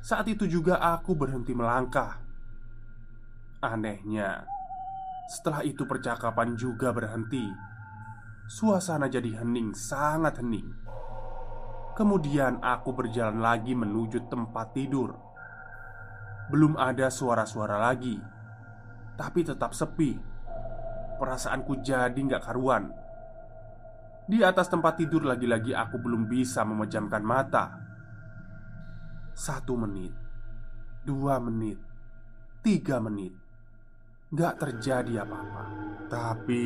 Saat 0.03 0.27
itu 0.27 0.51
juga 0.51 0.83
aku 0.83 1.15
berhenti 1.15 1.55
melangkah. 1.55 2.27
Anehnya, 3.63 4.43
setelah 5.31 5.63
itu 5.63 5.87
percakapan 5.87 6.59
juga 6.59 6.91
berhenti. 6.91 7.47
Suasana 8.51 9.07
jadi 9.07 9.47
hening, 9.47 9.79
sangat 9.79 10.43
hening. 10.43 10.75
Kemudian 11.95 12.67
aku 12.67 12.99
berjalan 12.99 13.39
lagi 13.39 13.79
menuju 13.79 14.27
tempat 14.27 14.75
tidur. 14.75 15.28
Belum 16.49 16.81
ada 16.81 17.13
suara-suara 17.13 17.77
lagi, 17.77 18.17
tapi 19.19 19.45
tetap 19.45 19.77
sepi. 19.77 20.17
Perasaanku 21.21 21.85
jadi 21.85 22.17
nggak 22.17 22.45
karuan. 22.47 22.89
Di 24.29 24.41
atas 24.41 24.73
tempat 24.73 24.97
tidur 24.97 25.25
lagi-lagi 25.29 25.77
aku 25.77 26.01
belum 26.01 26.25
bisa 26.25 26.65
memejamkan 26.65 27.25
mata. 27.25 27.65
Satu 29.37 29.77
menit, 29.77 30.13
dua 31.05 31.37
menit, 31.43 31.77
tiga 32.65 32.97
menit, 33.01 33.33
nggak 34.33 34.55
terjadi 34.57 35.25
apa-apa. 35.27 35.65
Tapi 36.09 36.65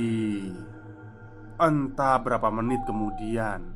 entah 1.59 2.17
berapa 2.23 2.49
menit 2.55 2.87
kemudian, 2.87 3.67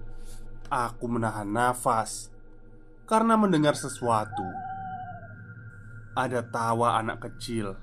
aku 0.71 1.07
menahan 1.07 1.47
nafas 1.47 2.31
karena 3.07 3.39
mendengar 3.39 3.79
sesuatu 3.79 4.76
ada 6.17 6.41
tawa 6.49 6.97
anak 6.97 7.29
kecil. 7.29 7.77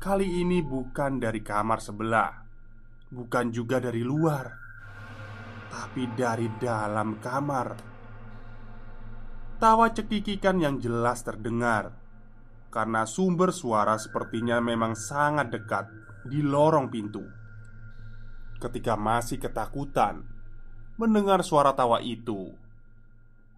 Kali 0.00 0.40
ini 0.40 0.64
bukan 0.64 1.20
dari 1.20 1.44
kamar 1.44 1.84
sebelah, 1.84 2.32
bukan 3.12 3.52
juga 3.52 3.76
dari 3.76 4.00
luar, 4.00 4.48
tapi 5.68 6.08
dari 6.16 6.48
dalam 6.56 7.20
kamar. 7.20 7.68
Tawa 9.60 9.90
cekikikan 9.92 10.56
yang 10.62 10.80
jelas 10.80 11.20
terdengar 11.26 11.92
karena 12.72 13.04
sumber 13.04 13.50
suara 13.50 13.98
sepertinya 13.98 14.62
memang 14.62 14.94
sangat 14.94 15.50
dekat 15.52 15.90
di 16.24 16.40
lorong 16.40 16.88
pintu. 16.88 17.26
Ketika 18.58 18.94
masih 18.94 19.42
ketakutan 19.42 20.22
mendengar 20.98 21.42
suara 21.42 21.74
tawa 21.74 21.98
itu, 21.98 22.54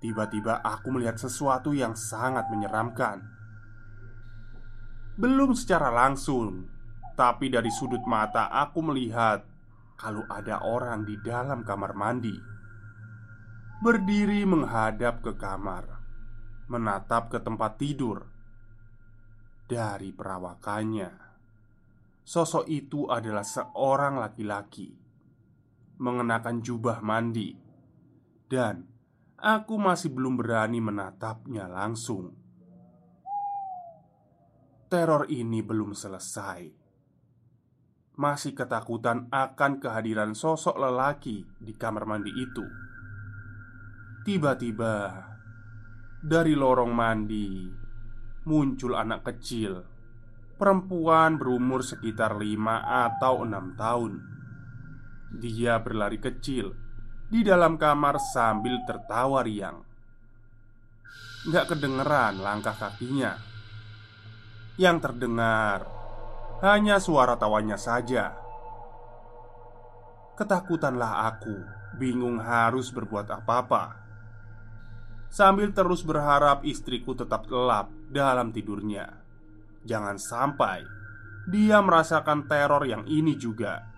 tiba-tiba 0.00 0.61
aku 0.64 0.88
melihat 0.96 1.20
sesuatu 1.20 1.76
yang 1.76 1.92
sangat 1.92 2.48
menyeramkan. 2.48 3.39
Belum 5.20 5.52
secara 5.52 5.92
langsung, 5.92 6.64
tapi 7.12 7.52
dari 7.52 7.68
sudut 7.68 8.00
mata 8.09 8.48
aku 8.48 8.80
melihat 8.80 9.44
kalau 10.00 10.24
ada 10.33 10.64
orang 10.64 11.04
di 11.04 11.20
dalam 11.20 11.61
kamar 11.61 11.92
mandi 11.92 12.33
berdiri 13.85 14.48
menghadap 14.48 15.20
ke 15.20 15.37
kamar, 15.37 15.85
menatap 16.72 17.28
ke 17.28 17.37
tempat 17.37 17.76
tidur. 17.76 18.24
Dari 19.68 20.09
perawakannya, 20.09 21.12
sosok 22.24 22.64
itu 22.72 23.04
adalah 23.12 23.44
seorang 23.44 24.24
laki-laki 24.24 24.88
mengenakan 26.00 26.64
jubah 26.64 27.04
mandi, 27.04 27.52
dan 28.48 28.88
aku 29.37 29.76
masih 29.76 30.16
belum 30.16 30.40
berani 30.40 30.80
menatapnya 30.80 31.68
langsung 31.68 32.39
teror 34.90 35.31
ini 35.31 35.62
belum 35.62 35.94
selesai. 35.94 36.66
Masih 38.18 38.59
ketakutan 38.59 39.31
akan 39.31 39.79
kehadiran 39.79 40.35
sosok 40.35 40.74
lelaki 40.83 41.46
di 41.62 41.72
kamar 41.79 42.11
mandi 42.11 42.35
itu. 42.35 42.66
Tiba-tiba, 44.26 45.14
dari 46.18 46.59
lorong 46.59 46.90
mandi 46.90 47.70
muncul 48.50 48.98
anak 48.98 49.31
kecil, 49.31 49.79
perempuan 50.59 51.38
berumur 51.38 51.87
sekitar 51.87 52.35
lima 52.35 52.83
atau 52.83 53.46
enam 53.46 53.79
tahun. 53.79 54.12
Dia 55.38 55.79
berlari 55.79 56.18
kecil 56.18 56.74
di 57.31 57.46
dalam 57.46 57.79
kamar 57.79 58.18
sambil 58.18 58.83
tertawa 58.83 59.46
riang. 59.46 59.87
Gak 61.46 61.72
kedengeran 61.72 62.42
langkah 62.42 62.74
kakinya 62.74 63.49
yang 64.76 65.02
terdengar 65.02 65.88
hanya 66.61 67.00
suara 67.00 67.35
tawanya 67.40 67.80
saja. 67.80 68.37
Ketakutanlah 70.37 71.26
aku, 71.33 71.56
bingung 71.96 72.38
harus 72.38 72.92
berbuat 72.92 73.28
apa-apa. 73.33 73.96
Sambil 75.30 75.70
terus 75.70 76.02
berharap 76.02 76.66
istriku 76.66 77.14
tetap 77.14 77.46
gelap 77.46 77.88
dalam 78.11 78.50
tidurnya. 78.50 79.09
Jangan 79.87 80.20
sampai 80.20 80.85
dia 81.48 81.80
merasakan 81.80 82.44
teror 82.44 82.85
yang 82.85 83.09
ini 83.09 83.38
juga. 83.38 83.88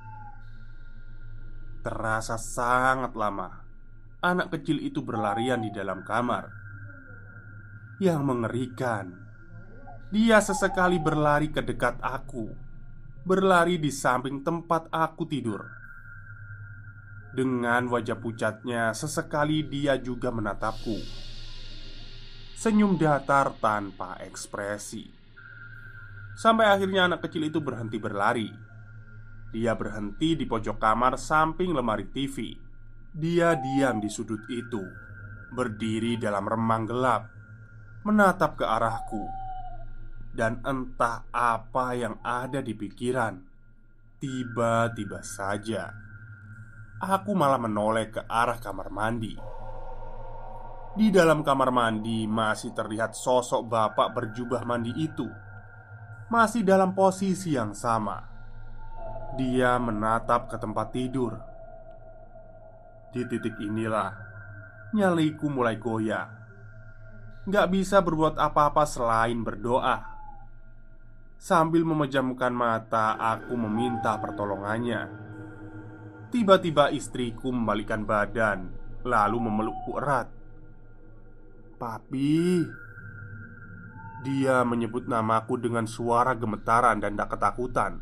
Terasa 1.82 2.38
sangat 2.38 3.18
lama 3.18 3.62
anak 4.22 4.54
kecil 4.54 4.78
itu 4.78 5.02
berlarian 5.02 5.58
di 5.66 5.74
dalam 5.74 6.06
kamar. 6.06 6.46
Yang 7.98 8.22
mengerikan, 8.22 9.31
dia 10.12 10.44
sesekali 10.44 11.00
berlari 11.00 11.48
ke 11.48 11.64
dekat 11.64 11.96
aku, 12.04 12.52
berlari 13.24 13.80
di 13.80 13.88
samping 13.88 14.44
tempat 14.44 14.92
aku 14.92 15.24
tidur. 15.24 15.64
Dengan 17.32 17.88
wajah 17.88 18.20
pucatnya, 18.20 18.92
sesekali 18.92 19.64
dia 19.64 19.96
juga 19.96 20.28
menatapku. 20.28 21.00
Senyum 22.60 23.00
datar 23.00 23.56
tanpa 23.56 24.20
ekspresi. 24.20 25.08
Sampai 26.36 26.68
akhirnya 26.68 27.08
anak 27.08 27.24
kecil 27.24 27.48
itu 27.48 27.64
berhenti 27.64 27.96
berlari. 27.96 28.52
Dia 29.48 29.72
berhenti 29.72 30.36
di 30.36 30.44
pojok 30.44 30.76
kamar 30.76 31.16
samping 31.16 31.72
lemari 31.72 32.12
TV. 32.12 32.52
Dia 33.16 33.56
diam 33.56 33.96
di 33.96 34.12
sudut 34.12 34.44
itu, 34.52 34.84
berdiri 35.56 36.20
dalam 36.20 36.44
remang 36.44 36.84
gelap, 36.84 37.32
menatap 38.04 38.60
ke 38.60 38.64
arahku 38.68 39.41
dan 40.32 40.64
entah 40.64 41.28
apa 41.30 41.96
yang 41.96 42.16
ada 42.24 42.64
di 42.64 42.72
pikiran. 42.72 43.38
Tiba-tiba 44.22 45.20
saja 45.20 46.12
aku 47.02 47.34
malah 47.34 47.58
menoleh 47.58 48.14
ke 48.14 48.22
arah 48.30 48.62
kamar 48.62 48.86
mandi. 48.94 49.34
Di 50.94 51.10
dalam 51.10 51.42
kamar 51.42 51.74
mandi 51.74 52.30
masih 52.30 52.70
terlihat 52.70 53.18
sosok 53.18 53.66
bapak 53.66 54.14
berjubah 54.14 54.62
mandi 54.62 54.94
itu, 54.94 55.26
masih 56.30 56.62
dalam 56.62 56.94
posisi 56.94 57.58
yang 57.58 57.74
sama. 57.74 58.22
Dia 59.34 59.80
menatap 59.82 60.52
ke 60.52 60.56
tempat 60.60 60.94
tidur. 60.94 61.32
Di 63.10 63.24
titik 63.26 63.58
inilah 63.58 64.12
nyaliku 64.94 65.48
mulai 65.48 65.80
goyah. 65.80 66.28
Gak 67.48 67.66
bisa 67.72 67.98
berbuat 68.04 68.38
apa-apa 68.38 68.86
selain 68.86 69.42
berdoa 69.42 70.11
Sambil 71.42 71.82
memejamkan 71.82 72.54
mata, 72.54 73.18
aku 73.18 73.58
meminta 73.58 74.14
pertolongannya. 74.14 75.10
Tiba-tiba 76.30 76.94
istriku 76.94 77.50
membalikkan 77.50 78.06
badan, 78.06 78.70
lalu 79.02 79.50
memelukku 79.50 79.98
erat. 79.98 80.30
"Papi," 81.82 82.62
dia 84.22 84.62
menyebut 84.62 85.10
namaku 85.10 85.58
dengan 85.58 85.90
suara 85.90 86.38
gemetaran 86.38 87.02
dan 87.02 87.18
tak 87.18 87.34
ketakutan. 87.34 87.98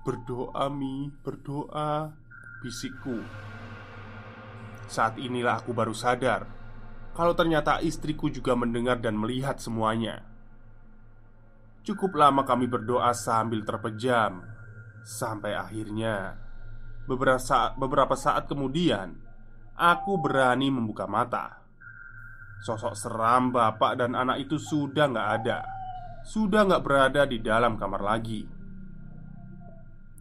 "Berdoa, 0.00 0.72
Mi, 0.72 1.12
berdoa," 1.12 2.08
bisikku. 2.64 3.20
Saat 4.88 5.20
inilah 5.20 5.60
aku 5.60 5.76
baru 5.76 5.92
sadar 5.92 6.48
kalau 7.12 7.36
ternyata 7.36 7.84
istriku 7.84 8.32
juga 8.32 8.56
mendengar 8.56 8.96
dan 8.96 9.12
melihat 9.12 9.60
semuanya. 9.60 10.35
Cukup 11.86 12.18
lama 12.18 12.42
kami 12.42 12.66
berdoa 12.66 13.14
sambil 13.14 13.62
terpejam. 13.62 14.42
Sampai 15.06 15.54
akhirnya 15.54 16.34
beberapa 17.06 17.38
saat, 17.38 17.78
beberapa 17.78 18.18
saat 18.18 18.50
kemudian 18.50 19.22
Aku 19.76 20.16
berani 20.16 20.72
membuka 20.72 21.04
mata. 21.04 21.60
Sosok 22.64 22.96
seram 22.96 23.52
bapak 23.52 24.00
dan 24.00 24.16
anak 24.16 24.48
itu 24.48 24.56
sudah 24.56 25.04
nggak 25.04 25.28
ada. 25.36 25.58
Sudah 26.24 26.64
nggak 26.64 26.80
berada 26.82 27.22
di 27.28 27.44
dalam 27.44 27.76
kamar 27.76 28.00
lagi. 28.00 28.40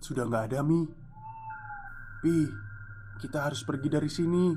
Sudah 0.03 0.27
nggak 0.27 0.43
ada 0.51 0.59
Mi. 0.59 0.83
Pi 2.19 2.37
Kita 3.15 3.47
harus 3.47 3.63
pergi 3.63 3.87
dari 3.87 4.11
sini. 4.11 4.51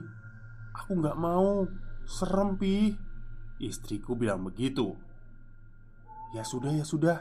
Aku 0.82 0.98
nggak 0.98 1.14
mau. 1.16 1.62
Serem 2.02 2.58
Pi. 2.58 2.90
Istriku 3.62 4.18
bilang 4.18 4.42
begitu 4.42 5.07
Ya 6.36 6.44
sudah, 6.44 6.72
ya 6.76 6.84
sudah. 6.84 7.18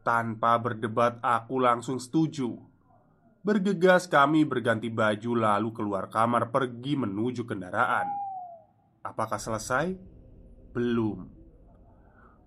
Tanpa 0.00 0.56
berdebat, 0.56 1.20
aku 1.20 1.60
langsung 1.60 2.00
setuju. 2.00 2.56
Bergegas, 3.44 4.08
kami 4.08 4.48
berganti 4.48 4.88
baju, 4.88 5.36
lalu 5.36 5.68
keluar 5.76 6.08
kamar, 6.08 6.48
pergi 6.48 6.96
menuju 6.96 7.44
kendaraan. 7.44 8.08
Apakah 9.04 9.36
selesai? 9.36 9.92
Belum. 10.72 11.28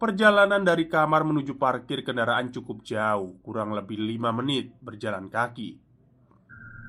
Perjalanan 0.01 0.65
dari 0.65 0.89
kamar 0.89 1.21
menuju 1.21 1.61
parkir 1.61 2.01
kendaraan 2.01 2.49
cukup 2.49 2.81
jauh, 2.81 3.37
kurang 3.45 3.77
lebih 3.77 4.01
lima 4.01 4.33
menit 4.33 4.73
berjalan 4.81 5.29
kaki. 5.29 5.77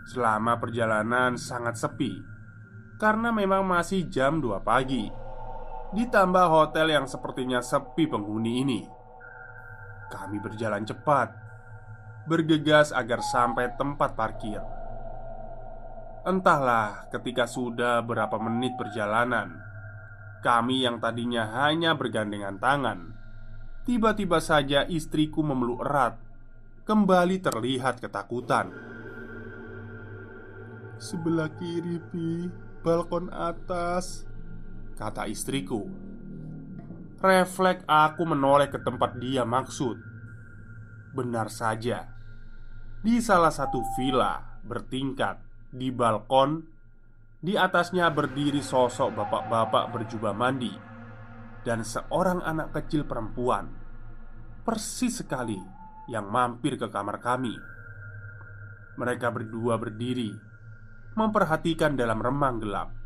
Selama 0.08 0.56
perjalanan 0.56 1.36
sangat 1.36 1.76
sepi 1.76 2.32
karena 2.96 3.34
memang 3.34 3.66
masih 3.66 4.08
jam 4.08 4.40
2 4.40 4.62
pagi. 4.64 5.10
Ditambah 5.92 6.46
hotel 6.48 6.96
yang 6.96 7.04
sepertinya 7.04 7.60
sepi 7.60 8.08
penghuni 8.08 8.64
ini. 8.64 8.80
Kami 10.08 10.40
berjalan 10.40 10.88
cepat 10.88 11.28
Bergegas 12.28 12.92
agar 12.92 13.20
sampai 13.20 13.76
tempat 13.76 14.12
parkir. 14.16 14.60
Entahlah 16.24 17.12
ketika 17.12 17.44
sudah 17.44 18.00
berapa 18.04 18.36
menit 18.40 18.72
perjalanan 18.76 19.56
Kami 20.40 20.84
yang 20.84 20.96
tadinya 20.96 21.64
hanya 21.64 21.92
bergandengan 21.92 22.56
tangan 22.56 23.12
Tiba-tiba 23.84 24.40
saja 24.40 24.88
istriku 24.88 25.44
memeluk 25.44 25.84
erat 25.84 26.16
Kembali 26.82 27.38
terlihat 27.38 28.02
ketakutan. 28.02 28.74
Sebelah 30.98 31.50
kiri, 31.58 31.98
Pi 32.10 32.50
Balkon 32.82 33.30
atas 33.30 34.26
Kata 35.02 35.26
istriku. 35.26 35.82
Refleks 37.18 37.82
aku 37.90 38.22
menoleh 38.22 38.70
ke 38.70 38.78
tempat 38.78 39.18
dia 39.18 39.42
maksud. 39.42 39.98
Benar 41.10 41.50
saja 41.50 42.06
Di 43.02 43.18
salah 43.18 43.50
satu 43.50 43.82
villa 43.98 44.62
bertingkat 44.62 45.42
Di 45.74 45.90
balkon 45.90 46.62
Di 47.42 47.58
atasnya 47.58 48.08
berdiri 48.14 48.62
sosok 48.62 49.10
bapak-bapak 49.10 49.90
berjubah 49.90 50.32
mandi 50.32 50.70
Dan 51.66 51.82
seorang 51.82 52.40
anak 52.46 52.72
kecil 52.78 53.04
perempuan 53.04 53.68
Persis 54.64 55.20
sekali 55.20 55.58
Yang 56.06 56.26
mampir 56.30 56.78
ke 56.78 56.86
kamar 56.88 57.18
kami. 57.18 57.58
Mereka 58.96 59.34
berdua 59.34 59.76
berdiri 59.76 60.30
Memperhatikan 61.18 61.92
dalam 61.92 62.22
remang 62.22 62.56
gelap 62.56 63.01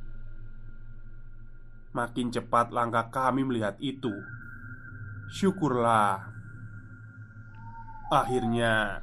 Makin 1.96 2.28
cepat 2.28 2.76
langkah 2.76 3.08
kami 3.08 3.48
melihat 3.48 3.80
itu. 3.80 4.12
Syukurlah. 5.32 6.28
Akhirnya 8.12 9.00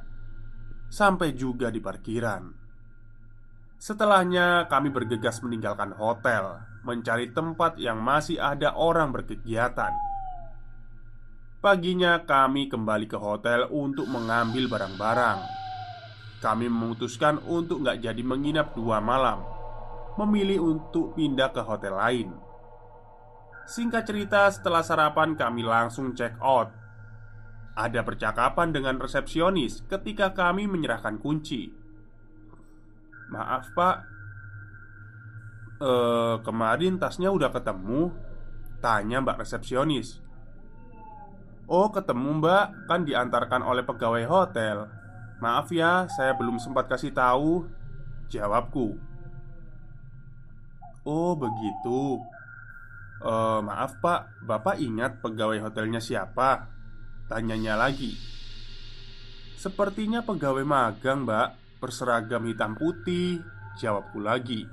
Sampai 0.94 1.34
juga 1.34 1.74
di 1.74 1.82
parkiran. 1.82 2.54
Setelahnya 3.82 4.70
kami 4.70 4.94
bergegas 4.94 5.42
meninggalkan 5.42 5.90
hotel 5.90 6.62
Mencari 6.86 7.34
tempat 7.34 7.82
yang 7.82 7.98
masih 7.98 8.38
ada 8.38 8.78
orang 8.78 9.10
berkegiatan. 9.10 9.90
Paginya 11.58 12.22
kami 12.22 12.70
kembali 12.70 13.10
ke 13.10 13.18
hotel 13.18 13.66
untuk 13.74 14.06
mengambil 14.06 14.70
barang-barang. 14.70 15.38
Kami 16.38 16.70
memutuskan 16.70 17.42
untuk 17.42 17.82
nggak 17.82 18.04
jadi 18.04 18.22
menginap 18.22 18.76
dua 18.78 19.02
malam 19.02 19.42
Memilih 20.20 20.62
untuk 20.62 21.18
pindah 21.18 21.50
ke 21.50 21.64
hotel 21.64 21.98
lain 21.98 22.43
Singkat 23.64 24.04
cerita, 24.04 24.44
setelah 24.52 24.84
sarapan 24.84 25.32
kami 25.32 25.64
langsung 25.64 26.12
check 26.12 26.36
out. 26.40 26.68
Ada 27.74 28.04
percakapan 28.04 28.70
dengan 28.70 29.00
resepsionis 29.00 29.82
ketika 29.88 30.30
kami 30.36 30.68
menyerahkan 30.68 31.18
kunci. 31.18 31.72
Maaf, 33.32 33.72
Pak. 33.72 33.96
Eh, 35.80 36.36
kemarin 36.44 37.00
tasnya 37.00 37.34
udah 37.34 37.50
ketemu? 37.50 38.14
Tanya 38.78 39.24
Mbak 39.24 39.42
resepsionis. 39.42 40.20
Oh, 41.64 41.88
ketemu, 41.88 42.44
Mbak. 42.44 42.66
Kan 42.86 43.08
diantarkan 43.08 43.64
oleh 43.64 43.82
pegawai 43.82 44.22
hotel. 44.28 44.86
Maaf 45.40 45.72
ya, 45.74 46.06
saya 46.12 46.36
belum 46.36 46.60
sempat 46.60 46.86
kasih 46.86 47.10
tahu. 47.10 47.66
Jawabku. 48.28 48.94
Oh, 51.04 51.32
begitu. 51.34 52.20
Uh, 53.24 53.64
maaf 53.64 54.04
pak, 54.04 54.36
bapak 54.44 54.76
ingat 54.84 55.24
pegawai 55.24 55.56
hotelnya 55.64 55.96
siapa? 55.96 56.68
Tanyanya 57.24 57.72
lagi. 57.72 58.12
Sepertinya 59.56 60.20
pegawai 60.20 60.60
magang 60.60 61.24
mbak. 61.24 61.80
Berseragam 61.80 62.44
hitam 62.44 62.76
putih. 62.76 63.40
Jawabku 63.80 64.20
lagi. 64.20 64.68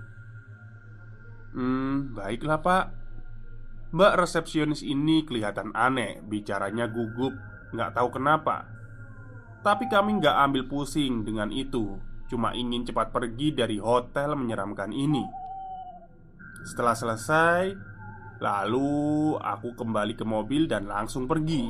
Hmm, 1.56 2.12
baiklah 2.12 2.60
pak. 2.60 2.86
Mbak 3.96 4.14
resepsionis 4.20 4.84
ini 4.84 5.24
kelihatan 5.24 5.72
aneh. 5.72 6.20
Bicaranya 6.20 6.92
gugup. 6.92 7.32
Nggak 7.72 7.96
tahu 7.96 8.20
kenapa. 8.20 8.68
Tapi 9.64 9.88
kami 9.88 10.20
nggak 10.20 10.38
ambil 10.44 10.68
pusing 10.68 11.24
dengan 11.24 11.56
itu. 11.56 11.96
Cuma 12.28 12.52
ingin 12.52 12.84
cepat 12.84 13.16
pergi 13.16 13.56
dari 13.56 13.80
hotel 13.80 14.36
menyeramkan 14.36 14.92
ini. 14.92 15.24
Setelah 16.68 17.00
selesai 17.00 17.64
Lalu 18.42 19.38
aku 19.38 19.78
kembali 19.78 20.18
ke 20.18 20.26
mobil 20.26 20.66
dan 20.66 20.90
langsung 20.90 21.30
pergi. 21.30 21.70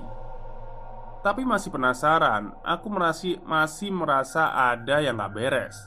Tapi 1.21 1.43
masih 1.43 1.69
penasaran, 1.69 2.55
aku 2.63 2.87
masih, 2.89 3.37
masih 3.43 3.91
merasa 3.91 4.55
ada 4.55 5.03
yang 5.03 5.19
gak 5.19 5.35
beres. 5.35 5.77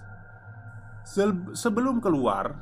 Se 1.03 1.25
sebelum 1.57 1.99
keluar, 2.05 2.55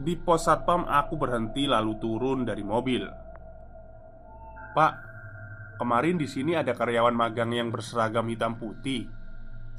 di 0.00 0.16
pos 0.16 0.48
satpam 0.48 0.88
aku 0.88 1.14
berhenti 1.20 1.68
lalu 1.68 1.94
turun 2.00 2.42
dari 2.42 2.64
mobil. 2.64 3.04
Pak, 4.74 4.92
kemarin 5.78 6.16
di 6.18 6.26
sini 6.26 6.56
ada 6.56 6.72
karyawan 6.72 7.14
magang 7.14 7.52
yang 7.54 7.68
berseragam 7.68 8.26
hitam 8.32 8.56
putih. 8.56 9.06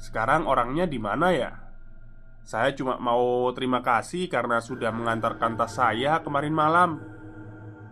Sekarang 0.00 0.48
orangnya 0.48 0.88
di 0.88 0.96
mana 0.96 1.28
ya? 1.34 1.52
Saya 2.40 2.72
cuma 2.72 2.96
mau 2.96 3.52
terima 3.52 3.84
kasih 3.84 4.30
karena 4.32 4.64
sudah 4.64 4.88
mengantarkan 4.94 5.60
tas 5.60 5.76
saya 5.76 6.24
kemarin 6.24 6.56
malam. 6.56 7.19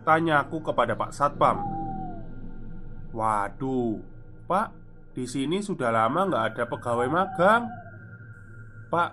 Tanyaku 0.09 0.65
kepada 0.65 0.97
Pak 0.97 1.13
Satpam. 1.13 1.61
Waduh 3.13 4.01
Pak 4.49 4.73
di 5.13 5.29
sini 5.29 5.61
sudah 5.61 5.93
lama 5.93 6.25
nggak 6.25 6.45
ada 6.49 6.63
pegawai 6.65 7.05
magang. 7.13 7.69
Pak 8.89 9.09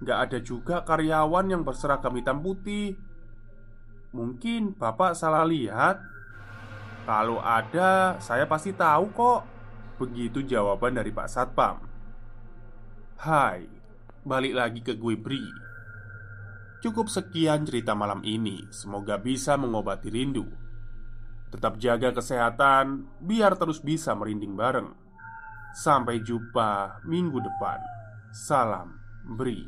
Nggak 0.00 0.18
ada 0.18 0.38
juga 0.40 0.76
karyawan 0.80 1.46
yang 1.52 1.62
berseragam 1.62 2.16
hitam 2.16 2.40
putih. 2.40 2.96
Mungkin 4.16 4.74
Bapak 4.74 5.12
salah 5.12 5.44
lihat? 5.44 6.00
Kalau 7.04 7.36
ada, 7.38 8.16
saya 8.16 8.48
pasti 8.48 8.72
tahu 8.72 9.12
kok. 9.12 9.44
Begitu 10.00 10.40
jawaban 10.40 10.96
dari 10.96 11.12
Pak 11.12 11.28
Satpam. 11.28 11.84
Hai, 13.20 13.68
balik 14.24 14.56
lagi 14.56 14.80
ke 14.80 14.96
gue 14.96 15.20
Bri 15.20 15.69
Cukup 16.80 17.12
sekian 17.12 17.68
cerita 17.68 17.92
malam 17.92 18.24
ini. 18.24 18.64
Semoga 18.72 19.20
bisa 19.20 19.60
mengobati 19.60 20.08
rindu. 20.08 20.48
Tetap 21.52 21.76
jaga 21.76 22.16
kesehatan 22.16 23.04
biar 23.20 23.60
terus 23.60 23.84
bisa 23.84 24.16
merinding 24.16 24.56
bareng. 24.56 24.88
Sampai 25.76 26.24
jumpa 26.24 27.04
minggu 27.04 27.36
depan. 27.36 27.84
Salam 28.32 28.96
Bri. 29.28 29.60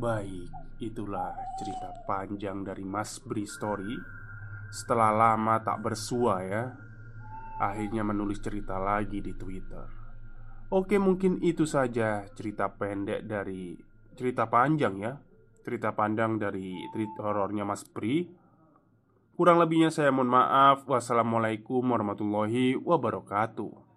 Baik, 0.00 0.48
itulah 0.80 1.36
cerita 1.60 1.92
panjang 2.08 2.64
dari 2.64 2.88
Mas 2.88 3.20
Bri 3.20 3.44
Story. 3.44 3.92
Setelah 4.72 5.12
lama 5.12 5.60
tak 5.60 5.84
bersua 5.84 6.40
ya, 6.48 6.64
akhirnya 7.60 8.00
menulis 8.00 8.40
cerita 8.40 8.80
lagi 8.80 9.20
di 9.20 9.36
Twitter. 9.36 9.84
Oke, 10.72 10.96
mungkin 10.96 11.44
itu 11.44 11.68
saja 11.68 12.24
cerita 12.32 12.72
pendek 12.72 13.26
dari 13.28 13.89
cerita 14.20 14.44
panjang 14.52 15.00
ya. 15.00 15.16
Cerita 15.64 15.96
panjang 15.96 16.36
dari 16.36 16.76
cerita 16.92 17.24
horornya 17.24 17.64
Mas 17.64 17.88
Bri. 17.88 18.28
Kurang 19.32 19.56
lebihnya 19.56 19.88
saya 19.88 20.12
mohon 20.12 20.28
maaf. 20.28 20.84
Wassalamualaikum 20.84 21.80
warahmatullahi 21.80 22.76
wabarakatuh. 22.76 23.89